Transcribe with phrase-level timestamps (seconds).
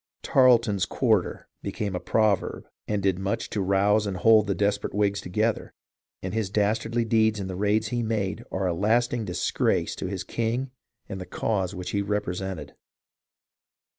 [0.23, 4.95] "Tarleton's quar ter" became a proverb and did much to rouse and hold the desperate
[4.95, 5.75] Whigs together,
[6.23, 10.23] and his dastardly deeds in the raids he made are a lasting disgrace to his
[10.23, 10.71] king
[11.07, 12.73] and the cause he represented.